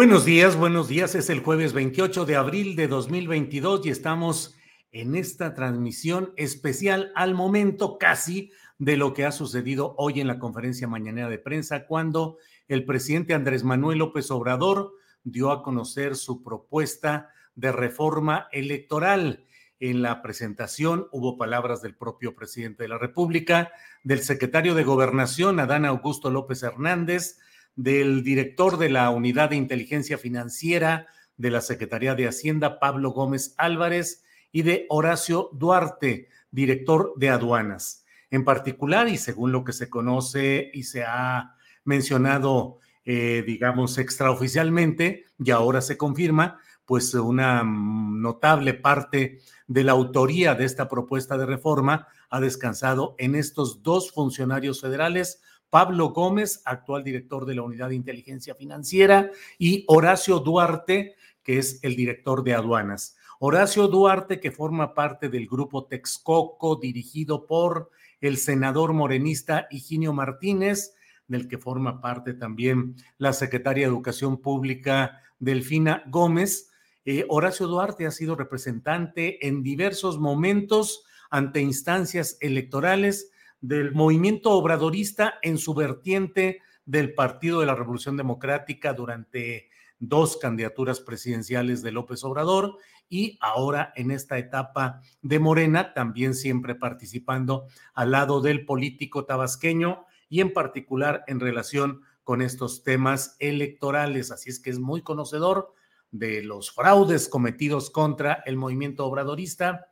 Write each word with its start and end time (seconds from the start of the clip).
Buenos 0.00 0.24
días, 0.24 0.56
buenos 0.56 0.88
días. 0.88 1.14
Es 1.14 1.28
el 1.28 1.40
jueves 1.40 1.74
28 1.74 2.24
de 2.24 2.34
abril 2.34 2.74
de 2.74 2.88
2022 2.88 3.84
y 3.84 3.90
estamos 3.90 4.56
en 4.92 5.14
esta 5.14 5.52
transmisión 5.52 6.32
especial 6.38 7.12
al 7.14 7.34
momento 7.34 7.98
casi 7.98 8.50
de 8.78 8.96
lo 8.96 9.12
que 9.12 9.26
ha 9.26 9.30
sucedido 9.30 9.94
hoy 9.98 10.22
en 10.22 10.26
la 10.26 10.38
conferencia 10.38 10.88
mañanera 10.88 11.28
de 11.28 11.36
prensa 11.36 11.84
cuando 11.84 12.38
el 12.66 12.86
presidente 12.86 13.34
Andrés 13.34 13.62
Manuel 13.62 13.98
López 13.98 14.30
Obrador 14.30 14.94
dio 15.22 15.52
a 15.52 15.62
conocer 15.62 16.16
su 16.16 16.42
propuesta 16.42 17.28
de 17.54 17.70
reforma 17.70 18.48
electoral. 18.52 19.44
En 19.80 20.00
la 20.00 20.22
presentación 20.22 21.08
hubo 21.12 21.36
palabras 21.36 21.82
del 21.82 21.94
propio 21.94 22.34
presidente 22.34 22.84
de 22.84 22.88
la 22.88 22.96
República, 22.96 23.70
del 24.02 24.20
secretario 24.20 24.74
de 24.74 24.82
Gobernación, 24.82 25.60
Adán 25.60 25.84
Augusto 25.84 26.30
López 26.30 26.62
Hernández, 26.62 27.38
del 27.76 28.22
director 28.22 28.78
de 28.78 28.90
la 28.90 29.10
Unidad 29.10 29.50
de 29.50 29.56
Inteligencia 29.56 30.18
Financiera 30.18 31.06
de 31.36 31.50
la 31.50 31.60
Secretaría 31.60 32.14
de 32.14 32.28
Hacienda, 32.28 32.78
Pablo 32.78 33.10
Gómez 33.12 33.54
Álvarez, 33.56 34.22
y 34.52 34.62
de 34.62 34.86
Horacio 34.88 35.50
Duarte, 35.52 36.28
director 36.50 37.14
de 37.16 37.30
aduanas. 37.30 38.04
En 38.30 38.44
particular, 38.44 39.08
y 39.08 39.16
según 39.16 39.52
lo 39.52 39.64
que 39.64 39.72
se 39.72 39.88
conoce 39.88 40.70
y 40.74 40.84
se 40.84 41.04
ha 41.04 41.54
mencionado, 41.84 42.78
eh, 43.04 43.42
digamos, 43.46 43.98
extraoficialmente, 43.98 45.24
y 45.38 45.50
ahora 45.50 45.80
se 45.80 45.96
confirma, 45.96 46.58
pues 46.84 47.14
una 47.14 47.62
notable 47.64 48.74
parte 48.74 49.38
de 49.66 49.84
la 49.84 49.92
autoría 49.92 50.54
de 50.54 50.64
esta 50.64 50.88
propuesta 50.88 51.38
de 51.38 51.46
reforma 51.46 52.08
ha 52.28 52.40
descansado 52.40 53.14
en 53.18 53.34
estos 53.36 53.82
dos 53.82 54.10
funcionarios 54.10 54.80
federales, 54.80 55.40
Pablo 55.70 56.10
Gómez, 56.10 56.62
actual 56.64 57.04
director 57.04 57.46
de 57.46 57.54
la 57.54 57.62
Unidad 57.62 57.88
de 57.88 57.94
Inteligencia 57.94 58.54
Financiera, 58.54 59.30
y 59.58 59.84
Horacio 59.88 60.40
Duarte, 60.40 61.14
que 61.42 61.58
es 61.58 61.82
el 61.82 61.96
director 61.96 62.42
de 62.44 62.54
aduanas. 62.54 63.16
Horacio 63.38 63.88
Duarte, 63.88 64.40
que 64.40 64.50
forma 64.50 64.92
parte 64.92 65.28
del 65.28 65.46
grupo 65.46 65.86
Texcoco, 65.86 66.76
dirigido 66.76 67.46
por 67.46 67.90
el 68.20 68.36
senador 68.36 68.92
morenista 68.92 69.66
Higinio 69.70 70.12
Martínez, 70.12 70.94
del 71.26 71.48
que 71.48 71.56
forma 71.56 72.00
parte 72.00 72.34
también 72.34 72.96
la 73.16 73.32
secretaria 73.32 73.86
de 73.86 73.92
Educación 73.92 74.38
Pública 74.38 75.22
Delfina 75.38 76.02
Gómez. 76.08 76.70
Eh, 77.04 77.24
Horacio 77.28 77.66
Duarte 77.66 78.04
ha 78.04 78.10
sido 78.10 78.34
representante 78.34 79.46
en 79.46 79.62
diversos 79.62 80.18
momentos 80.18 81.04
ante 81.30 81.60
instancias 81.60 82.36
electorales 82.40 83.30
del 83.60 83.92
movimiento 83.92 84.50
obradorista 84.52 85.34
en 85.42 85.58
su 85.58 85.74
vertiente 85.74 86.60
del 86.84 87.14
Partido 87.14 87.60
de 87.60 87.66
la 87.66 87.74
Revolución 87.74 88.16
Democrática 88.16 88.92
durante 88.94 89.70
dos 89.98 90.38
candidaturas 90.38 91.00
presidenciales 91.00 91.82
de 91.82 91.92
López 91.92 92.24
Obrador 92.24 92.78
y 93.08 93.38
ahora 93.40 93.92
en 93.96 94.10
esta 94.10 94.38
etapa 94.38 95.02
de 95.20 95.38
Morena, 95.38 95.92
también 95.92 96.34
siempre 96.34 96.74
participando 96.74 97.66
al 97.92 98.12
lado 98.12 98.40
del 98.40 98.64
político 98.64 99.26
tabasqueño 99.26 100.06
y 100.28 100.40
en 100.40 100.52
particular 100.52 101.24
en 101.26 101.40
relación 101.40 102.02
con 102.24 102.40
estos 102.40 102.82
temas 102.82 103.36
electorales. 103.40 104.30
Así 104.30 104.48
es 104.48 104.60
que 104.60 104.70
es 104.70 104.78
muy 104.78 105.02
conocedor 105.02 105.74
de 106.12 106.42
los 106.42 106.72
fraudes 106.72 107.28
cometidos 107.28 107.90
contra 107.90 108.42
el 108.46 108.56
movimiento 108.56 109.04
obradorista 109.06 109.89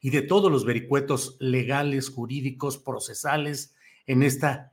y 0.00 0.10
de 0.10 0.22
todos 0.22 0.50
los 0.50 0.64
vericuetos 0.64 1.36
legales, 1.40 2.10
jurídicos, 2.10 2.78
procesales 2.78 3.74
en 4.06 4.22
esta, 4.22 4.72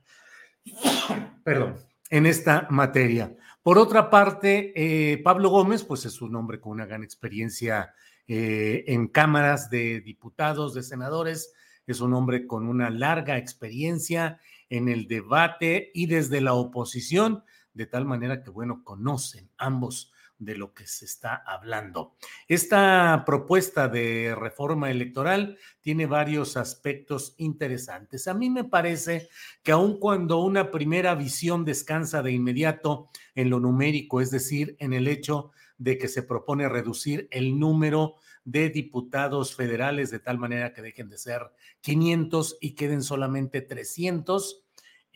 perdón, 1.44 1.76
en 2.10 2.26
esta 2.26 2.66
materia. 2.70 3.34
Por 3.62 3.78
otra 3.78 4.10
parte, 4.10 4.72
eh, 4.76 5.18
Pablo 5.18 5.48
Gómez, 5.48 5.84
pues 5.84 6.04
es 6.04 6.20
un 6.20 6.36
hombre 6.36 6.60
con 6.60 6.72
una 6.72 6.86
gran 6.86 7.02
experiencia 7.02 7.94
eh, 8.26 8.84
en 8.86 9.08
cámaras 9.08 9.70
de 9.70 10.00
diputados, 10.00 10.74
de 10.74 10.82
senadores, 10.82 11.52
es 11.86 12.00
un 12.00 12.14
hombre 12.14 12.46
con 12.46 12.66
una 12.66 12.88
larga 12.90 13.36
experiencia 13.36 14.40
en 14.70 14.88
el 14.88 15.06
debate 15.06 15.90
y 15.94 16.06
desde 16.06 16.40
la 16.40 16.54
oposición, 16.54 17.44
de 17.74 17.86
tal 17.86 18.06
manera 18.06 18.42
que, 18.42 18.50
bueno, 18.50 18.82
conocen 18.84 19.50
ambos 19.58 20.12
de 20.38 20.56
lo 20.56 20.74
que 20.74 20.86
se 20.86 21.04
está 21.04 21.42
hablando. 21.46 22.16
Esta 22.48 23.22
propuesta 23.24 23.88
de 23.88 24.34
reforma 24.34 24.90
electoral 24.90 25.58
tiene 25.80 26.06
varios 26.06 26.56
aspectos 26.56 27.34
interesantes. 27.38 28.28
A 28.28 28.34
mí 28.34 28.50
me 28.50 28.64
parece 28.64 29.28
que 29.62 29.72
aun 29.72 29.98
cuando 29.98 30.38
una 30.38 30.70
primera 30.70 31.14
visión 31.14 31.64
descansa 31.64 32.22
de 32.22 32.32
inmediato 32.32 33.10
en 33.34 33.50
lo 33.50 33.60
numérico, 33.60 34.20
es 34.20 34.30
decir, 34.30 34.76
en 34.78 34.92
el 34.92 35.08
hecho 35.08 35.52
de 35.78 35.98
que 35.98 36.08
se 36.08 36.22
propone 36.22 36.68
reducir 36.68 37.28
el 37.30 37.58
número 37.58 38.16
de 38.44 38.70
diputados 38.70 39.54
federales 39.54 40.10
de 40.10 40.18
tal 40.18 40.38
manera 40.38 40.72
que 40.72 40.82
dejen 40.82 41.08
de 41.08 41.18
ser 41.18 41.42
500 41.80 42.58
y 42.60 42.74
queden 42.74 43.02
solamente 43.02 43.62
300, 43.62 44.64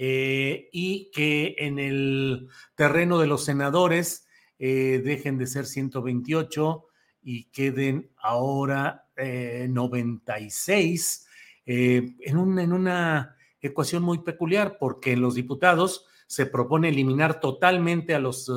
eh, 0.01 0.69
y 0.73 1.11
que 1.11 1.57
en 1.59 1.79
el 1.79 2.49
terreno 2.77 3.19
de 3.19 3.27
los 3.27 3.45
senadores 3.45 4.28
eh, 4.59 5.01
dejen 5.05 5.39
de 5.39 5.47
ser 5.47 5.67
128 5.67 6.85
y 7.23 7.45
queden 7.45 8.11
ahora 8.17 9.07
96 9.17 11.27
eh, 11.67 11.75
eh, 11.75 12.17
en, 12.21 12.59
en 12.59 12.73
una 12.73 13.37
ecuación 13.61 14.03
muy 14.03 14.19
peculiar, 14.19 14.79
porque 14.79 15.13
en 15.13 15.21
los 15.21 15.35
diputados 15.35 16.07
se 16.27 16.47
propone 16.47 16.89
eliminar 16.89 17.41
totalmente 17.41 18.15
a 18.15 18.19
los, 18.19 18.51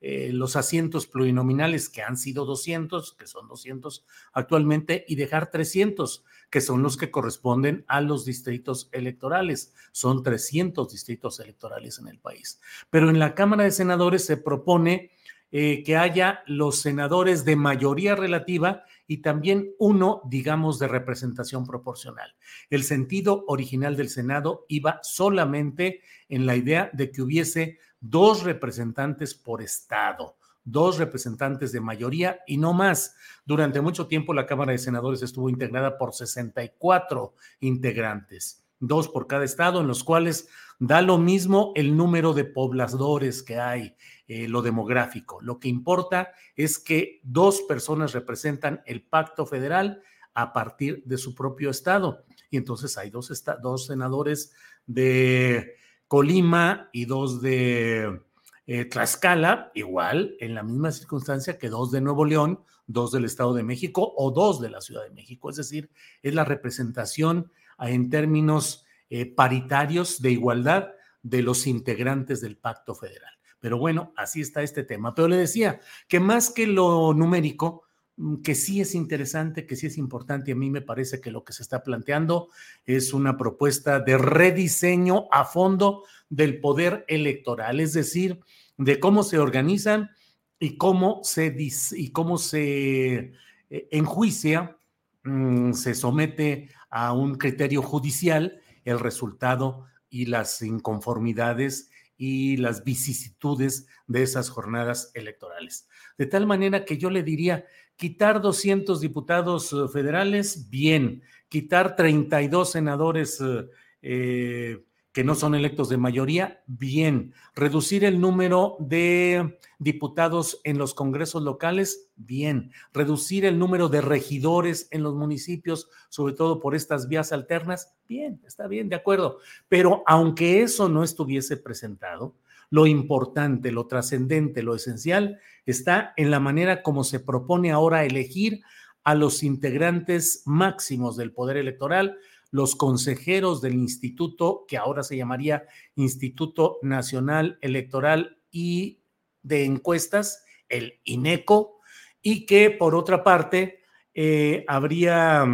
los 0.00 0.56
asientos 0.56 1.06
plurinominales 1.06 1.88
que 1.88 2.02
han 2.02 2.16
sido 2.16 2.44
200, 2.44 3.14
que 3.14 3.26
son 3.26 3.48
200 3.48 4.04
actualmente, 4.32 5.04
y 5.06 5.16
dejar 5.16 5.50
300, 5.50 6.24
que 6.48 6.60
son 6.60 6.82
los 6.82 6.96
que 6.96 7.10
corresponden 7.10 7.84
a 7.88 8.00
los 8.00 8.24
distritos 8.24 8.88
electorales. 8.92 9.74
Son 9.92 10.22
300 10.22 10.90
distritos 10.90 11.40
electorales 11.40 11.98
en 11.98 12.08
el 12.08 12.18
país. 12.18 12.60
Pero 12.88 13.10
en 13.10 13.18
la 13.18 13.34
Cámara 13.34 13.64
de 13.64 13.70
Senadores 13.70 14.24
se 14.24 14.36
propone 14.36 15.10
eh, 15.52 15.82
que 15.82 15.96
haya 15.96 16.42
los 16.46 16.80
senadores 16.80 17.44
de 17.44 17.56
mayoría 17.56 18.14
relativa 18.14 18.84
y 19.06 19.18
también 19.18 19.74
uno, 19.78 20.22
digamos, 20.26 20.78
de 20.78 20.88
representación 20.88 21.66
proporcional. 21.66 22.34
El 22.70 22.84
sentido 22.84 23.44
original 23.48 23.96
del 23.96 24.08
Senado 24.08 24.64
iba 24.68 25.00
solamente 25.02 26.02
en 26.28 26.46
la 26.46 26.56
idea 26.56 26.90
de 26.92 27.10
que 27.10 27.22
hubiese 27.22 27.78
dos 28.00 28.44
representantes 28.44 29.34
por 29.34 29.62
estado 29.62 30.36
dos 30.64 30.98
representantes 30.98 31.72
de 31.72 31.80
mayoría 31.80 32.40
y 32.46 32.56
no 32.56 32.72
más. 32.72 33.16
Durante 33.44 33.80
mucho 33.80 34.06
tiempo 34.06 34.34
la 34.34 34.46
Cámara 34.46 34.72
de 34.72 34.78
Senadores 34.78 35.22
estuvo 35.22 35.48
integrada 35.48 35.98
por 35.98 36.14
64 36.14 37.34
integrantes. 37.60 38.64
dos 38.82 39.08
por 39.08 39.26
cada 39.26 39.44
estado, 39.44 39.82
en 39.82 39.86
los 39.86 40.02
cuales 40.02 40.48
da 40.78 41.02
lo 41.02 41.18
mismo 41.18 41.72
el 41.74 41.98
número 41.98 42.32
de 42.32 42.46
pobladores 42.46 43.42
que 43.42 43.58
hay, 43.58 43.94
eh, 44.32 44.46
lo 44.46 44.62
demográfico. 44.62 45.40
Lo 45.40 45.58
que 45.58 45.66
importa 45.66 46.30
es 46.54 46.78
que 46.78 47.18
dos 47.24 47.62
personas 47.62 48.12
representan 48.12 48.80
el 48.86 49.02
pacto 49.02 49.44
federal 49.44 50.04
a 50.34 50.52
partir 50.52 51.02
de 51.04 51.18
su 51.18 51.34
propio 51.34 51.68
estado. 51.68 52.24
Y 52.48 52.56
entonces 52.56 52.96
hay 52.96 53.10
dos, 53.10 53.42
dos 53.60 53.86
senadores 53.86 54.52
de 54.86 55.74
Colima 56.06 56.90
y 56.92 57.06
dos 57.06 57.42
de 57.42 58.20
eh, 58.68 58.84
Tlaxcala, 58.84 59.72
igual, 59.74 60.36
en 60.38 60.54
la 60.54 60.62
misma 60.62 60.92
circunstancia 60.92 61.58
que 61.58 61.68
dos 61.68 61.90
de 61.90 62.00
Nuevo 62.00 62.24
León, 62.24 62.60
dos 62.86 63.10
del 63.10 63.24
Estado 63.24 63.52
de 63.52 63.64
México 63.64 64.14
o 64.16 64.30
dos 64.30 64.60
de 64.60 64.70
la 64.70 64.80
Ciudad 64.80 65.02
de 65.02 65.10
México. 65.10 65.50
Es 65.50 65.56
decir, 65.56 65.90
es 66.22 66.34
la 66.36 66.44
representación 66.44 67.50
en 67.80 68.08
términos 68.10 68.86
eh, 69.08 69.26
paritarios 69.26 70.22
de 70.22 70.30
igualdad 70.30 70.90
de 71.20 71.42
los 71.42 71.66
integrantes 71.66 72.40
del 72.40 72.56
pacto 72.56 72.94
federal. 72.94 73.39
Pero 73.60 73.78
bueno, 73.78 74.12
así 74.16 74.40
está 74.40 74.62
este 74.62 74.82
tema. 74.82 75.14
Pero 75.14 75.28
le 75.28 75.36
decía 75.36 75.80
que 76.08 76.18
más 76.18 76.50
que 76.50 76.66
lo 76.66 77.14
numérico, 77.14 77.84
mm, 78.16 78.36
que 78.36 78.54
sí 78.54 78.80
es 78.80 78.94
interesante, 78.94 79.66
que 79.66 79.76
sí 79.76 79.86
es 79.86 79.98
importante, 79.98 80.50
y 80.50 80.52
a 80.52 80.56
mí 80.56 80.70
me 80.70 80.80
parece 80.80 81.20
que 81.20 81.30
lo 81.30 81.44
que 81.44 81.52
se 81.52 81.62
está 81.62 81.82
planteando 81.82 82.48
es 82.86 83.12
una 83.12 83.36
propuesta 83.36 84.00
de 84.00 84.18
rediseño 84.18 85.28
a 85.30 85.44
fondo 85.44 86.04
del 86.28 86.60
poder 86.60 87.04
electoral, 87.08 87.80
es 87.80 87.92
decir, 87.92 88.40
de 88.78 88.98
cómo 88.98 89.22
se 89.22 89.38
organizan 89.38 90.10
y 90.58 90.76
cómo 90.78 91.20
se, 91.22 91.54
y 91.92 92.10
cómo 92.12 92.38
se 92.38 93.32
eh, 93.70 93.88
enjuicia, 93.90 94.76
mm, 95.24 95.72
se 95.72 95.94
somete 95.94 96.70
a 96.88 97.12
un 97.12 97.36
criterio 97.36 97.82
judicial 97.82 98.60
el 98.84 98.98
resultado 98.98 99.86
y 100.08 100.26
las 100.26 100.60
inconformidades 100.62 101.89
y 102.22 102.58
las 102.58 102.84
vicisitudes 102.84 103.86
de 104.06 104.22
esas 104.22 104.50
jornadas 104.50 105.10
electorales. 105.14 105.88
De 106.18 106.26
tal 106.26 106.46
manera 106.46 106.84
que 106.84 106.98
yo 106.98 107.08
le 107.08 107.22
diría, 107.22 107.64
quitar 107.96 108.42
200 108.42 109.00
diputados 109.00 109.72
eh, 109.72 109.88
federales, 109.90 110.68
bien, 110.68 111.22
quitar 111.48 111.96
32 111.96 112.72
senadores 112.72 113.40
eh, 113.40 113.66
eh 114.02 114.84
que 115.12 115.24
no 115.24 115.34
son 115.34 115.54
electos 115.54 115.88
de 115.88 115.96
mayoría, 115.96 116.62
bien. 116.66 117.34
Reducir 117.54 118.04
el 118.04 118.20
número 118.20 118.76
de 118.78 119.58
diputados 119.78 120.60
en 120.62 120.78
los 120.78 120.94
congresos 120.94 121.42
locales, 121.42 122.10
bien. 122.16 122.70
Reducir 122.92 123.44
el 123.44 123.58
número 123.58 123.88
de 123.88 124.02
regidores 124.02 124.86
en 124.92 125.02
los 125.02 125.14
municipios, 125.16 125.88
sobre 126.10 126.34
todo 126.34 126.60
por 126.60 126.76
estas 126.76 127.08
vías 127.08 127.32
alternas, 127.32 127.96
bien, 128.06 128.40
está 128.46 128.68
bien, 128.68 128.88
de 128.88 128.96
acuerdo. 128.96 129.38
Pero 129.68 130.04
aunque 130.06 130.62
eso 130.62 130.88
no 130.88 131.02
estuviese 131.02 131.56
presentado, 131.56 132.36
lo 132.70 132.86
importante, 132.86 133.72
lo 133.72 133.88
trascendente, 133.88 134.62
lo 134.62 134.76
esencial 134.76 135.40
está 135.66 136.14
en 136.16 136.30
la 136.30 136.38
manera 136.38 136.82
como 136.82 137.02
se 137.02 137.18
propone 137.18 137.72
ahora 137.72 138.04
elegir 138.04 138.62
a 139.02 139.14
los 139.14 139.42
integrantes 139.42 140.42
máximos 140.46 141.16
del 141.16 141.32
poder 141.32 141.56
electoral, 141.56 142.18
los 142.50 142.74
consejeros 142.74 143.60
del 143.60 143.74
instituto, 143.74 144.64
que 144.66 144.76
ahora 144.76 145.02
se 145.02 145.16
llamaría 145.16 145.66
Instituto 145.94 146.78
Nacional 146.82 147.58
Electoral 147.60 148.38
y 148.50 149.02
de 149.42 149.64
Encuestas, 149.64 150.44
el 150.68 151.00
INECO, 151.04 151.80
y 152.22 152.46
que 152.46 152.70
por 152.70 152.94
otra 152.94 153.22
parte 153.22 153.80
eh, 154.14 154.64
habría 154.66 155.44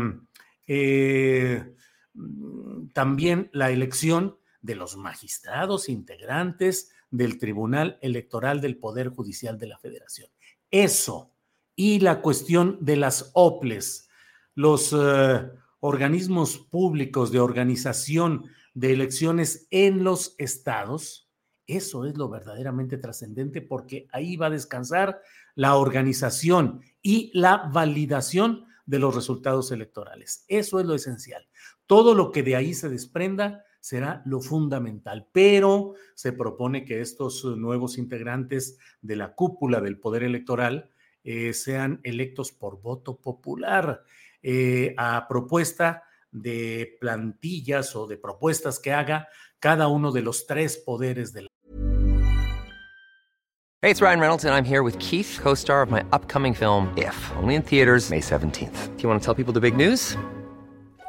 eh, 0.67 1.75
también 2.93 3.51
la 3.53 3.71
elección 3.71 4.39
de 4.63 4.75
los 4.75 4.97
magistrados 4.97 5.89
integrantes 5.89 6.91
del 7.11 7.39
Tribunal 7.39 7.99
Electoral 8.01 8.61
del 8.61 8.79
Poder 8.79 9.11
Judicial 9.11 9.59
de 9.59 9.69
la 9.69 9.79
Federación. 9.79 10.29
Eso 10.71 11.33
y 11.77 12.01
la 12.01 12.21
cuestión 12.23 12.79
de 12.81 12.97
las 12.97 13.31
OPLES, 13.35 14.09
los... 14.55 14.95
Eh, 14.99 15.51
organismos 15.81 16.59
públicos 16.59 17.33
de 17.33 17.41
organización 17.41 18.47
de 18.75 18.93
elecciones 18.93 19.67
en 19.71 20.05
los 20.05 20.35
estados, 20.39 21.31
eso 21.67 22.05
es 22.05 22.17
lo 22.17 22.29
verdaderamente 22.29 22.99
trascendente 22.99 23.61
porque 23.61 24.07
ahí 24.13 24.37
va 24.37 24.47
a 24.47 24.51
descansar 24.51 25.21
la 25.55 25.77
organización 25.77 26.81
y 27.03 27.31
la 27.35 27.71
validación 27.73 28.67
de 28.85 28.99
los 28.99 29.15
resultados 29.15 29.73
electorales. 29.73 30.45
Eso 30.49 30.79
es 30.79 30.87
lo 30.87 30.95
esencial. 30.95 31.47
Todo 31.87 32.15
lo 32.15 32.31
que 32.31 32.43
de 32.43 32.57
ahí 32.57 32.75
se 32.75 32.89
desprenda 32.89 33.65
será 33.81 34.23
lo 34.27 34.41
fundamental, 34.41 35.29
pero 35.33 35.95
se 36.15 36.33
propone 36.33 36.85
que 36.85 37.01
estos 37.01 37.45
nuevos 37.45 37.99
integrantes 37.99 38.79
de 39.01 39.17
la 39.17 39.35
cúpula 39.35 39.81
del 39.81 39.99
poder 39.99 40.25
electoral 40.25 40.91
eh, 41.25 41.53
sean 41.53 42.01
electos 42.05 42.53
por 42.53 42.81
voto 42.81 43.21
popular. 43.21 44.05
Eh, 44.43 44.95
a 44.97 45.27
propuesta 45.29 46.03
de 46.31 46.97
plantillas 47.01 47.97
o 47.97 48.07
de 48.07 48.17
propuestas 48.17 48.79
que 48.79 48.93
haga 48.93 49.29
cada 49.59 49.89
uno 49.89 50.13
de 50.13 50.23
los 50.23 50.47
tres 50.47 50.77
poderes 50.77 51.33
de 51.33 51.43
la. 51.43 51.49
Hey, 53.83 53.91
it's 53.91 54.01
Ryan 54.01 54.21
Reynolds 54.21 54.45
and 54.45 54.55
I'm 54.55 54.65
here 54.65 54.83
with 54.83 54.99
Keith, 54.99 55.39
co-star 55.41 55.83
of 55.83 55.91
my 55.91 56.05
upcoming 56.13 56.55
film 56.55 56.93
If, 56.97 57.15
only 57.37 57.55
in 57.55 57.63
theaters 57.63 58.11
May 58.11 58.21
17th. 58.21 58.97
Do 58.97 59.03
you 59.03 59.09
want 59.09 59.21
to 59.21 59.25
tell 59.25 59.35
people 59.35 59.53
the 59.53 59.61
big 59.61 59.77
news? 59.77 60.17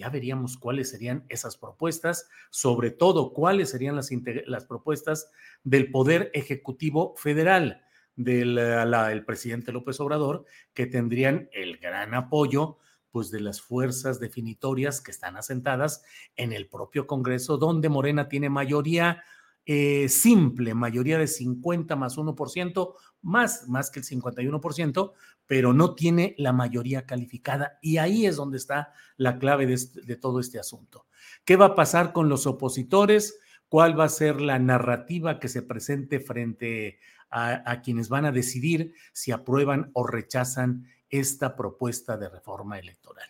Ya 0.00 0.08
veríamos 0.08 0.56
cuáles 0.56 0.88
serían 0.88 1.26
esas 1.28 1.58
propuestas, 1.58 2.26
sobre 2.48 2.90
todo 2.90 3.34
cuáles 3.34 3.68
serían 3.68 3.96
las, 3.96 4.08
las 4.46 4.64
propuestas 4.64 5.30
del 5.62 5.90
Poder 5.90 6.30
Ejecutivo 6.32 7.14
Federal 7.18 7.82
del 8.16 8.56
el 8.56 9.24
presidente 9.26 9.72
López 9.72 10.00
Obrador, 10.00 10.46
que 10.72 10.86
tendrían 10.86 11.50
el 11.52 11.76
gran 11.76 12.14
apoyo 12.14 12.78
pues 13.10 13.30
de 13.30 13.40
las 13.40 13.60
fuerzas 13.60 14.20
definitorias 14.20 15.02
que 15.02 15.10
están 15.10 15.36
asentadas 15.36 16.02
en 16.34 16.54
el 16.54 16.66
propio 16.66 17.06
Congreso, 17.06 17.58
donde 17.58 17.90
Morena 17.90 18.26
tiene 18.28 18.48
mayoría 18.48 19.22
eh, 19.66 20.08
simple, 20.08 20.74
mayoría 20.74 21.18
de 21.18 21.26
50 21.26 21.94
más 21.96 22.16
1%, 22.16 22.94
más, 23.22 23.68
más 23.68 23.90
que 23.90 24.00
el 24.00 24.06
51%, 24.06 25.12
pero 25.46 25.72
no 25.72 25.94
tiene 25.94 26.34
la 26.38 26.52
mayoría 26.52 27.06
calificada. 27.06 27.78
Y 27.82 27.98
ahí 27.98 28.26
es 28.26 28.36
donde 28.36 28.56
está 28.56 28.92
la 29.16 29.38
clave 29.38 29.66
de, 29.66 29.78
de 30.04 30.16
todo 30.16 30.40
este 30.40 30.58
asunto. 30.58 31.06
¿Qué 31.44 31.56
va 31.56 31.66
a 31.66 31.74
pasar 31.74 32.12
con 32.12 32.28
los 32.28 32.46
opositores? 32.46 33.38
¿Cuál 33.68 33.98
va 33.98 34.04
a 34.04 34.08
ser 34.08 34.40
la 34.40 34.58
narrativa 34.58 35.38
que 35.38 35.48
se 35.48 35.62
presente 35.62 36.20
frente 36.20 36.98
a 37.32 37.80
quienes 37.82 38.08
van 38.08 38.24
a 38.24 38.32
decidir 38.32 38.92
si 39.12 39.30
aprueban 39.30 39.92
o 39.92 40.04
rechazan 40.04 40.88
esta 41.08 41.54
propuesta 41.54 42.16
de 42.16 42.28
reforma 42.28 42.78
electoral? 42.78 43.28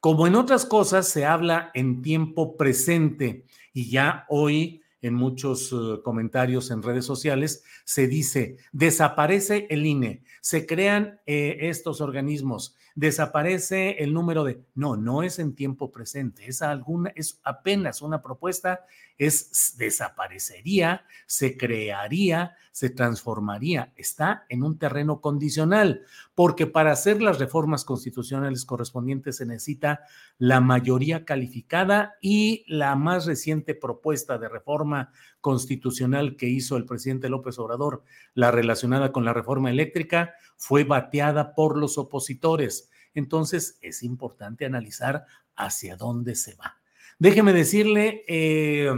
Como 0.00 0.26
en 0.26 0.34
otras 0.34 0.64
cosas 0.64 1.08
se 1.08 1.26
habla 1.26 1.70
en 1.74 2.00
tiempo 2.00 2.56
presente 2.56 3.44
y 3.74 3.90
ya 3.90 4.24
hoy 4.30 4.79
en 5.02 5.14
muchos 5.14 5.72
uh, 5.72 6.02
comentarios 6.02 6.70
en 6.70 6.82
redes 6.82 7.04
sociales, 7.04 7.62
se 7.84 8.06
dice, 8.06 8.56
desaparece 8.72 9.66
el 9.70 9.86
INE, 9.86 10.22
se 10.40 10.66
crean 10.66 11.20
eh, 11.26 11.56
estos 11.62 12.00
organismos, 12.00 12.76
desaparece 12.94 14.02
el 14.02 14.12
número 14.12 14.44
de... 14.44 14.62
No, 14.74 14.96
no 14.96 15.22
es 15.22 15.38
en 15.38 15.54
tiempo 15.54 15.90
presente, 15.90 16.46
es, 16.46 16.62
alguna, 16.62 17.12
es 17.14 17.40
apenas 17.44 18.02
una 18.02 18.22
propuesta, 18.22 18.84
es 19.18 19.74
desaparecería, 19.76 21.04
se 21.26 21.56
crearía, 21.56 22.56
se 22.72 22.88
transformaría, 22.90 23.92
está 23.96 24.46
en 24.48 24.62
un 24.62 24.78
terreno 24.78 25.20
condicional, 25.20 26.02
porque 26.34 26.66
para 26.66 26.92
hacer 26.92 27.20
las 27.20 27.38
reformas 27.38 27.84
constitucionales 27.84 28.64
correspondientes 28.64 29.36
se 29.36 29.46
necesita 29.46 30.00
la 30.38 30.60
mayoría 30.60 31.24
calificada 31.24 32.14
y 32.20 32.64
la 32.66 32.96
más 32.96 33.26
reciente 33.26 33.74
propuesta 33.74 34.38
de 34.38 34.48
reforma 34.48 35.12
constitucional 35.40 36.36
que 36.36 36.48
hizo 36.48 36.76
el 36.76 36.86
presidente 36.86 37.28
López 37.28 37.58
Obrador, 37.58 38.04
la 38.34 38.50
relacionada 38.50 39.12
con 39.12 39.24
la 39.24 39.32
reforma 39.32 39.70
eléctrica, 39.70 40.34
fue 40.60 40.84
bateada 40.84 41.54
por 41.54 41.78
los 41.78 41.96
opositores. 41.96 42.90
Entonces 43.14 43.78
es 43.80 44.02
importante 44.02 44.66
analizar 44.66 45.24
hacia 45.56 45.96
dónde 45.96 46.34
se 46.34 46.54
va. 46.54 46.78
Déjeme 47.18 47.54
decirle, 47.54 48.26
eh, 48.28 48.92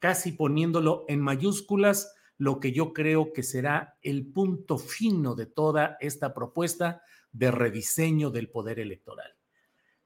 casi 0.00 0.32
poniéndolo 0.32 1.04
en 1.06 1.20
mayúsculas, 1.20 2.12
lo 2.38 2.58
que 2.58 2.72
yo 2.72 2.92
creo 2.92 3.32
que 3.32 3.44
será 3.44 3.96
el 4.02 4.26
punto 4.26 4.78
fino 4.78 5.36
de 5.36 5.46
toda 5.46 5.96
esta 6.00 6.34
propuesta 6.34 7.02
de 7.30 7.52
rediseño 7.52 8.30
del 8.30 8.50
poder 8.50 8.80
electoral. 8.80 9.36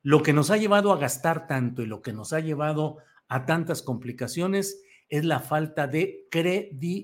Lo 0.02 0.22
que 0.22 0.34
nos 0.34 0.50
ha 0.50 0.58
llevado 0.58 0.92
a 0.92 0.98
gastar 0.98 1.46
tanto 1.46 1.80
y 1.80 1.86
lo 1.86 2.02
que 2.02 2.12
nos 2.12 2.34
ha 2.34 2.40
llevado 2.40 2.98
a 3.26 3.46
tantas 3.46 3.80
complicaciones 3.82 4.82
es 5.08 5.24
la 5.24 5.40
falta 5.40 5.86
de 5.86 6.26
credibilidad 6.30 7.00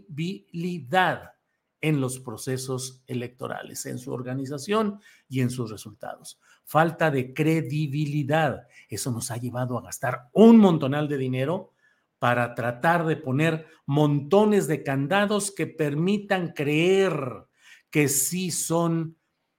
en 1.81 2.01
los 2.01 2.19
procesos 2.21 3.03
electorales, 3.07 3.87
en 3.87 3.99
su 3.99 4.13
organización 4.13 5.01
y 5.29 5.41
en 5.41 5.51
sus 5.51 5.71
resultados. 5.71 6.41
Falta 6.65 7.11
de 7.11 7.33
credibilidad. 7.33 8.67
Eso 8.89 9.11
nos 9.11 9.31
ha 9.31 9.37
llevado 9.37 9.79
a 9.79 9.83
gastar 9.83 10.29
un 10.33 10.59
montonal 10.59 11.09
de 11.09 11.19
dinero 11.19 11.73
para 12.19 12.55
tratar 12.55 13.05
de 13.07 13.17
poner 13.17 13.67
montones 13.85 14.67
de 14.67 14.83
candados 14.83 15.53
que 15.53 15.67
permitan 15.67 16.53
creer 16.53 17.47
que 17.91 18.09
sí 18.09 18.51
son 18.51 19.17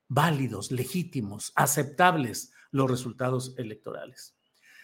válidos, 0.08 0.72
legítimos, 0.72 1.52
aceptables 1.56 2.52
los 2.72 2.90
resultados 2.90 3.54
electorales. 3.58 4.36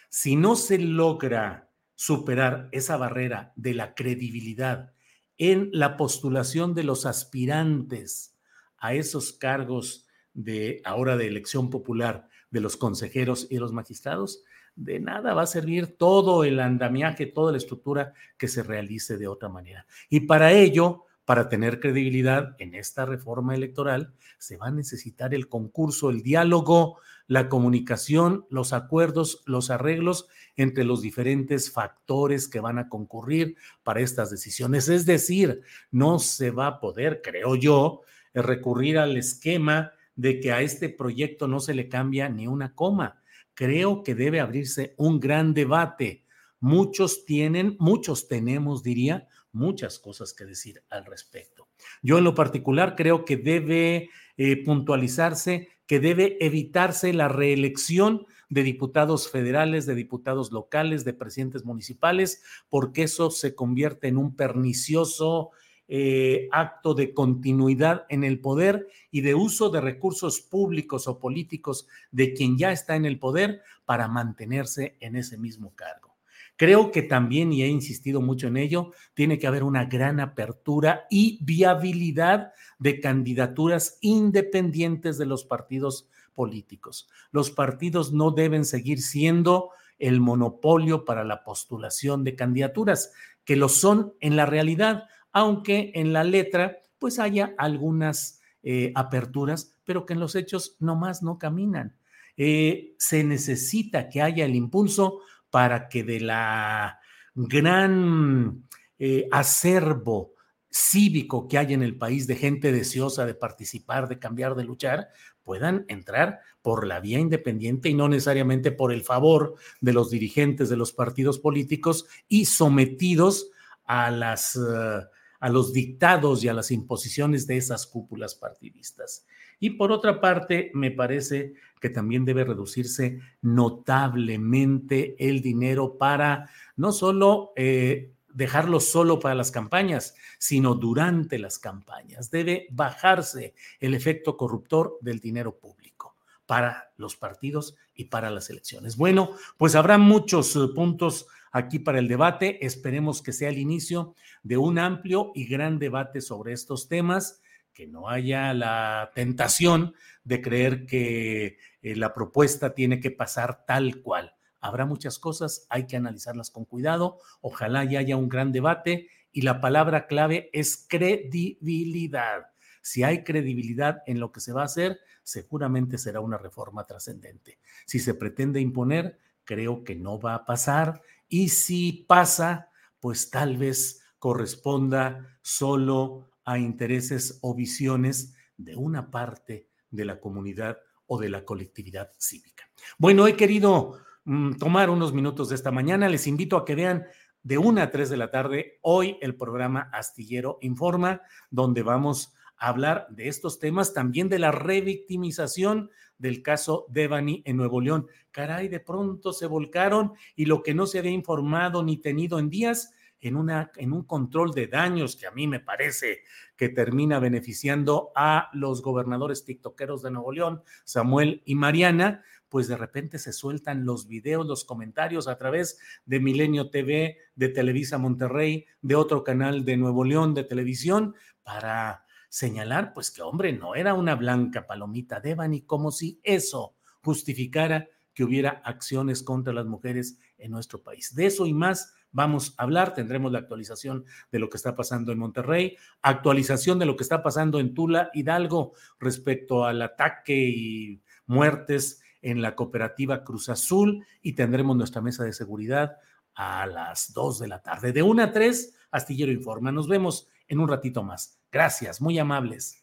Si 0.09 0.35
no 0.35 0.55
se 0.55 0.77
logra 0.77 1.69
superar 1.95 2.69
esa 2.71 2.97
barrera 2.97 3.53
de 3.55 3.73
la 3.73 3.95
credibilidad 3.95 4.92
en 5.37 5.69
la 5.71 5.97
postulación 5.97 6.73
de 6.73 6.83
los 6.83 7.05
aspirantes 7.05 8.35
a 8.77 8.93
esos 8.93 9.33
cargos 9.33 10.07
de 10.33 10.81
ahora 10.83 11.17
de 11.17 11.27
elección 11.27 11.69
popular 11.69 12.27
de 12.49 12.59
los 12.61 12.77
consejeros 12.77 13.47
y 13.49 13.57
los 13.57 13.71
magistrados, 13.71 14.43
de 14.75 14.99
nada 14.99 15.33
va 15.33 15.43
a 15.43 15.47
servir 15.47 15.97
todo 15.97 16.43
el 16.43 16.59
andamiaje, 16.59 17.25
toda 17.25 17.51
la 17.51 17.57
estructura 17.57 18.13
que 18.37 18.47
se 18.47 18.63
realice 18.63 19.17
de 19.17 19.27
otra 19.27 19.49
manera. 19.49 19.85
Y 20.09 20.21
para 20.21 20.51
ello, 20.51 21.02
para 21.25 21.50
tener 21.50 21.80
credibilidad 21.80 22.56
en 22.60 22.75
esta 22.75 23.06
reforma 23.06 23.56
electoral, 23.56 24.13
se 24.38 24.58
va 24.58 24.68
a 24.68 24.72
necesitar 24.72 25.34
el 25.34 25.48
concurso, 25.48 26.10
el 26.10 26.22
diálogo, 26.22 26.98
la 27.27 27.48
comunicación, 27.48 28.46
los 28.50 28.74
acuerdos, 28.74 29.42
los 29.46 29.70
arreglos 29.70 30.27
entre 30.56 30.84
los 30.84 31.01
diferentes 31.01 31.72
factores 31.72 32.48
que 32.48 32.60
van 32.60 32.77
a 32.77 32.89
concurrir 32.89 33.56
para 33.84 34.01
estas 34.01 34.30
decisiones. 34.30 34.89
Es 34.89 35.06
decir, 35.06 35.62
no 35.92 36.20
se 36.20 36.51
va 36.51 36.68
a 36.68 36.80
poder, 36.80 37.22
creo 37.24 37.56
yo, 37.56 38.01
recurrir 38.34 38.98
al 38.98 39.15
esquema 39.15 39.92
de 40.15 40.39
que 40.39 40.51
a 40.51 40.62
este 40.62 40.89
proyecto 40.89 41.48
no 41.48 41.60
se 41.60 41.74
le 41.74 41.88
cambia 41.88 42.30
ni 42.30 42.48
una 42.48 42.75
coma. 42.75 43.22
Creo 43.53 44.03
que 44.03 44.15
debe 44.15 44.39
abrirse 44.39 44.94
un 44.98 45.20
gran 45.20 45.53
debate. 45.53 46.25
Muchos 46.60 47.25
tienen, 47.25 47.75
muchos 47.80 48.27
tenemos, 48.27 48.84
diría, 48.84 49.27
muchas 49.53 50.00
cosas 50.00 50.33
que 50.33 50.45
decir 50.45 50.83
al 50.89 51.05
respecto. 51.05 51.67
Yo 52.01 52.17
en 52.17 52.24
lo 52.24 52.36
particular 52.36 52.95
creo 52.95 53.24
que 53.24 53.38
debe 53.38 54.10
eh, 54.38 54.63
puntualizarse 54.63 55.69
que 55.86 56.00
debe 56.00 56.38
evitarse 56.39 57.13
la 57.13 57.27
reelección 57.27 58.25
de 58.50 58.63
diputados 58.63 59.29
federales, 59.29 59.86
de 59.86 59.95
diputados 59.95 60.51
locales, 60.51 61.03
de 61.05 61.13
presidentes 61.13 61.65
municipales, 61.65 62.43
porque 62.69 63.03
eso 63.03 63.31
se 63.31 63.55
convierte 63.55 64.07
en 64.07 64.17
un 64.17 64.36
pernicioso 64.36 65.51
eh, 65.88 66.48
acto 66.51 66.93
de 66.93 67.13
continuidad 67.13 68.05
en 68.10 68.24
el 68.24 68.39
poder 68.39 68.88
y 69.12 69.22
de 69.22 69.36
uso 69.36 69.69
de 69.69 69.81
recursos 69.81 70.39
públicos 70.39 71.07
o 71.07 71.19
políticos 71.19 71.88
de 72.12 72.33
quien 72.33 72.57
ya 72.57 72.72
está 72.72 72.95
en 72.95 73.05
el 73.05 73.19
poder 73.19 73.62
para 73.86 74.07
mantenerse 74.07 74.98
en 75.00 75.15
ese 75.15 75.38
mismo 75.38 75.75
cargo. 75.75 76.12
Creo 76.55 76.91
que 76.91 77.01
también, 77.01 77.51
y 77.51 77.63
he 77.63 77.67
insistido 77.67 78.22
mucho 78.22 78.48
en 78.48 78.57
ello, 78.57 78.91
tiene 79.13 79.39
que 79.39 79.48
haber 79.48 79.63
una 79.63 79.86
gran 79.86 80.19
apertura 80.19 81.05
y 81.10 81.43
viabilidad 81.43 82.53
de 82.79 83.00
candidaturas 83.00 83.98
independientes 84.01 85.17
de 85.17 85.25
los 85.25 85.45
partidos 85.45 86.07
políticos. 86.36 87.10
Los 87.31 87.51
partidos 87.51 88.13
no 88.13 88.31
deben 88.31 88.65
seguir 88.65 89.01
siendo 89.01 89.72
el 90.00 90.19
monopolio 90.19 91.05
para 91.05 91.24
la 91.24 91.43
postulación 91.43 92.24
de 92.24 92.36
candidaturas, 92.36 93.13
que 93.45 93.55
lo 93.55 93.69
son 93.69 94.13
en 94.19 94.36
la 94.36 94.45
realidad, 94.45 95.05
aunque 95.31 95.91
en 95.95 96.13
la 96.13 96.24
letra 96.24 96.77
pues 97.00 97.19
haya 97.19 97.53
algunas 97.57 98.39
eh, 98.62 98.91
aperturas, 98.95 99.75
pero 99.83 100.05
que 100.05 100.13
en 100.13 100.19
los 100.19 100.36
hechos 100.36 100.77
nomás 100.79 101.22
no 101.24 101.38
caminan. 101.38 101.98
Eh, 102.38 102.95
se 102.98 103.24
necesita 103.24 104.10
que 104.10 104.22
haya 104.22 104.45
el 104.45 104.55
impulso 104.55 105.19
para 105.53 105.88
que 105.88 106.03
de 106.03 106.19
la 106.19 107.00
gran 107.36 108.63
eh, 108.98 109.27
acervo 109.31 110.33
cívico 110.67 111.48
que 111.48 111.60
hay 111.60 111.75
en 111.75 111.83
el 111.83 111.95
país 111.95 112.25
de 112.25 112.36
gente 112.38 112.72
deseosa 112.72 113.27
de 113.27 113.36
participar, 113.36 114.07
de 114.07 114.17
cambiar, 114.17 114.55
de 114.55 114.63
luchar, 114.63 115.10
puedan 115.43 115.86
entrar 115.89 116.39
por 116.63 116.88
la 116.88 117.00
vía 117.00 117.19
independiente 117.19 117.88
y 117.88 117.93
no 117.93 118.10
necesariamente 118.10 118.72
por 118.72 118.91
el 118.91 119.03
favor 119.03 119.53
de 119.79 119.93
los 119.93 120.10
dirigentes 120.10 120.69
de 120.69 120.77
los 120.77 120.91
partidos 120.91 121.38
políticos 121.38 122.07
y 122.27 122.45
sometidos 122.45 123.51
a 123.86 124.10
las... 124.10 124.55
Eh, 124.55 125.01
a 125.43 125.50
los 125.50 125.74
dictados 125.74 126.41
y 126.41 126.48
a 126.48 126.53
las 126.53 126.72
imposiciones 126.72 127.45
de 127.48 127.57
esas 127.57 127.86
cúpulas 127.86 128.33
partidistas. 128.33 129.25
Y 129.63 129.70
por 129.70 129.93
otra 129.93 130.20
parte, 130.20 130.72
me 130.74 130.91
parece 130.91 131.53
que 131.79 131.89
también 131.89 132.25
debe 132.25 132.43
reducirse 132.43 133.22
notablemente 133.41 135.15
el 135.17 135.41
dinero 135.41 135.98
para 135.98 136.50
no 136.75 136.91
solo 136.91 137.53
eh, 137.55 138.12
dejarlo 138.34 138.82
solo 138.82 139.22
para 139.22 139.36
las 139.36 139.51
campañas, 139.51 140.15
sino 140.38 140.75
durante 140.75 141.39
las 141.39 141.60
campañas. 141.60 142.29
Debe 142.29 142.67
bajarse 142.72 143.53
el 143.79 143.93
efecto 143.93 144.36
corruptor 144.36 144.98
del 145.00 145.22
dinero 145.22 145.58
público 145.58 146.17
para 146.46 146.91
los 146.98 147.15
partidos 147.15 147.77
y 147.96 148.03
para 148.03 148.29
las 148.32 148.50
elecciones. 148.50 148.98
Bueno, 148.98 149.29
pues 149.55 149.75
habrá 149.75 149.98
muchos 149.98 150.58
eh, 150.58 150.67
puntos 150.75 151.25
aquí 151.53 151.79
para 151.79 152.00
el 152.00 152.10
debate. 152.10 152.65
Esperemos 152.65 153.22
que 153.22 153.32
sea 153.32 153.48
el 153.48 153.60
inicio 153.60 154.13
de 154.41 154.58
un 154.58 154.77
amplio 154.77 155.32
y 155.34 155.46
gran 155.46 155.79
debate 155.79 156.20
sobre 156.20 156.51
estos 156.51 156.89
temas, 156.89 157.39
que 157.74 157.88
no 157.88 158.10
haya 158.10 158.53
la 158.53 159.12
tentación 159.15 159.96
de 160.24 160.42
creer 160.42 160.86
que 160.86 161.58
eh, 161.82 161.96
la 161.96 162.13
propuesta 162.13 162.74
tiene 162.74 163.00
que 163.00 163.12
pasar 163.12 163.65
tal 163.65 164.01
cual. 164.01 164.36
Habrá 164.60 164.86
muchas 164.86 165.20
cosas, 165.20 165.65
hay 165.70 165.88
que 165.88 165.98
analizarlas 165.98 166.50
con 166.50 166.65
cuidado. 166.65 167.20
Ojalá 167.42 167.84
ya 167.84 168.00
haya 168.00 168.15
un 168.15 168.30
gran 168.30 168.51
debate 168.51 169.10
y 169.32 169.42
la 169.42 169.60
palabra 169.60 170.08
clave 170.08 170.50
es 170.53 170.86
credibilidad. 170.88 172.48
Si 172.82 173.03
hay 173.03 173.24
credibilidad 173.24 174.03
en 174.06 174.20
lo 174.20 174.32
que 174.32 174.39
se 174.39 174.53
va 174.53 174.62
a 174.62 174.65
hacer, 174.65 175.00
seguramente 175.24 175.98
será 175.98 176.20
una 176.20 176.38
reforma 176.38 176.86
trascendente. 176.86 177.60
Si 177.86 178.00
se 178.00 178.13
pretende 178.13 178.62
imponer, 178.62 179.20
creo 179.44 179.84
que 179.84 179.96
no 179.96 180.20
va 180.20 180.36
a 180.36 180.46
pasar 180.46 181.01
y 181.27 181.50
si 181.50 182.06
pasa, 182.08 182.70
pues 183.00 183.30
tal 183.30 183.58
vez 183.58 184.01
corresponda 184.20 185.38
solo 185.42 186.30
a 186.45 186.57
intereses 186.57 187.39
o 187.41 187.55
visiones 187.55 188.35
de 188.57 188.75
una 188.75 189.09
parte 189.09 189.69
de 189.89 190.05
la 190.05 190.19
comunidad 190.19 190.77
o 191.05 191.19
de 191.19 191.29
la 191.29 191.45
colectividad 191.45 192.12
cívica. 192.17 192.69
Bueno, 192.97 193.27
he 193.27 193.35
querido 193.35 194.00
mm, 194.25 194.53
tomar 194.53 194.89
unos 194.89 195.13
minutos 195.13 195.50
de 195.50 195.55
esta 195.55 195.71
mañana. 195.71 196.09
Les 196.09 196.27
invito 196.27 196.57
a 196.57 196.65
que 196.65 196.75
vean 196.75 197.05
de 197.43 197.57
una 197.57 197.83
a 197.83 197.91
tres 197.91 198.09
de 198.09 198.17
la 198.17 198.31
tarde 198.31 198.79
hoy 198.81 199.17
el 199.21 199.35
programa 199.35 199.89
Astillero 199.91 200.57
Informa, 200.62 201.21
donde 201.50 201.83
vamos 201.83 202.33
a 202.57 202.69
hablar 202.69 203.07
de 203.09 203.27
estos 203.27 203.59
temas, 203.59 203.93
también 203.93 204.29
de 204.29 204.39
la 204.39 204.51
revictimización 204.51 205.89
del 206.17 206.41
caso 206.41 206.85
Devani 206.89 207.41
en 207.45 207.57
Nuevo 207.57 207.81
León. 207.81 208.07
Caray, 208.31 208.69
de 208.69 208.79
pronto 208.79 209.33
se 209.33 209.45
volcaron 209.45 210.13
y 210.35 210.45
lo 210.45 210.63
que 210.63 210.73
no 210.73 210.88
se 210.88 211.00
había 211.00 211.12
informado 211.12 211.83
ni 211.83 211.97
tenido 211.97 212.39
en 212.39 212.50
días 212.50 212.93
en, 213.27 213.36
una, 213.36 213.72
en 213.75 213.94
un 213.94 214.03
control 214.03 214.51
de 214.51 214.68
daños 214.68 215.15
que 215.15 215.27
a 215.27 215.32
mí 215.32 215.48
me 215.48 215.60
parece 215.60 216.22
que 216.56 216.70
termina 216.70 217.20
beneficiando 217.20 218.12
a 218.15 218.50
los 218.53 218.82
gobernadores 218.82 219.46
tiktokeros 219.46 220.01
de 220.01 220.12
Nuevo 220.12 220.32
León, 220.32 220.63
Samuel 220.84 221.42
y 221.46 221.56
Mariana, 221.56 222.24
pues 222.50 222.68
de 222.68 222.77
repente 222.77 223.18
se 223.18 223.34
sueltan 223.34 223.84
los 223.84 224.08
videos, 224.08 224.46
los 224.46 224.63
comentarios 224.63 225.27
a 225.27 225.38
través 225.38 225.80
de 226.06 226.20
Milenio 226.20 226.70
TV, 226.70 227.18
de 227.36 227.50
Televisa 227.50 227.98
Monterrey, 227.98 228.68
de 228.82 228.96
otro 228.96 229.24
canal 229.24 229.65
de 229.65 229.77
Nuevo 229.77 230.03
León 230.03 230.36
de 230.36 230.44
televisión, 230.44 231.15
para 231.42 232.06
señalar, 232.30 232.94
pues 232.94 233.12
que 233.12 233.22
hombre, 233.22 233.53
no 233.53 233.75
era 233.75 233.94
una 233.94 234.15
blanca 234.15 234.65
palomita 234.68 235.20
de 235.20 235.30
Devani, 235.30 235.62
como 235.62 235.92
si 235.92 236.20
eso 236.24 236.75
justificara 237.01 237.89
que 238.13 238.24
hubiera 238.24 238.62
acciones 238.63 239.24
contra 239.24 239.53
las 239.53 239.65
mujeres 239.65 240.20
en 240.38 240.51
nuestro 240.51 240.82
país. 240.82 241.15
De 241.15 241.25
eso 241.25 241.46
y 241.46 241.53
más 241.53 241.93
vamos 242.12 242.53
a 242.58 242.63
hablar. 242.63 242.93
Tendremos 242.93 243.32
la 243.32 243.39
actualización 243.39 244.05
de 244.32 244.39
lo 244.39 244.50
que 244.50 244.58
está 244.58 244.75
pasando 244.75 245.12
en 245.12 245.20
Monterrey, 245.20 245.75
actualización 246.01 246.79
de 246.79 246.86
lo 246.86 246.96
que 246.96 247.03
está 247.03 247.22
pasando 247.22 247.60
en 247.60 247.74
Tula, 247.74 248.10
Hidalgo, 248.13 248.74
respecto 249.00 249.65
al 249.65 249.82
ataque 249.82 250.36
y 250.36 251.01
muertes 251.25 252.01
en 252.22 252.41
la 252.41 252.55
cooperativa 252.55 253.24
Cruz 253.24 253.50
Azul 253.50 254.05
y 254.22 254.34
tendremos 254.34 254.77
nuestra 254.77 255.01
mesa 255.01 255.24
de 255.24 255.34
seguridad 255.34 255.98
a 256.36 256.65
las 256.65 257.13
2 257.13 257.39
de 257.39 257.48
la 257.48 257.62
tarde. 257.62 257.91
De 257.91 258.01
1 258.01 258.24
a 258.24 258.32
3, 258.32 258.75
Astillero 258.91 259.32
Informa. 259.32 259.72
Nos 259.72 259.88
vemos 259.88 260.27
en 260.48 260.60
un 260.60 260.67
ratito 260.67 261.03
más. 261.03 261.39
Gracias, 261.51 262.01
muy 262.01 262.17
amables. 262.17 262.82